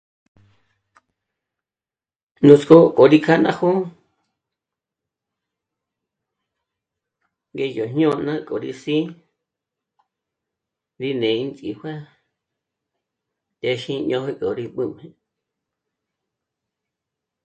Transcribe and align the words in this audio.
Nut'sk'ó 2.45 2.79
k'o 2.95 3.03
rí 3.11 3.19
kjá'a 3.25 3.43
ná 3.43 3.51
jó'o 3.57 3.83
ngédyo 7.53 7.85
jñôna 7.93 8.33
k'o 8.47 8.55
rí 8.63 8.71
sî'i 8.81 9.01
rí 11.01 11.09
né'e 11.21 11.35
rí 11.37 11.43
ndzíjuà'a 11.49 12.07
téxi 13.61 13.95
yó 14.11 14.17
ngóri 14.27 14.65
b'ǚb'ü 14.75 15.07